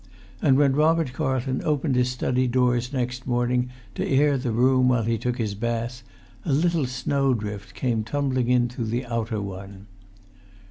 And 0.41 0.57
when 0.57 0.73
Robert 0.73 1.13
Carlton 1.13 1.61
opened 1.63 1.95
his 1.95 2.09
study 2.09 2.47
doors 2.47 2.91
next 2.91 3.27
morning, 3.27 3.69
to 3.93 4.03
air 4.03 4.35
the 4.35 4.51
room 4.51 4.89
while 4.89 5.03
he 5.03 5.19
took 5.19 5.37
his 5.37 5.53
bath, 5.53 6.01
a 6.43 6.51
little 6.51 6.87
snowdrift 6.87 7.75
came 7.75 8.03
tumbling 8.03 8.47
in 8.47 8.67
through 8.67 8.85
the 8.85 9.05
outer 9.05 9.39
one. 9.43 9.85